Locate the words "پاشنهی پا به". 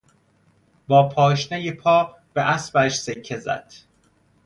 1.09-2.41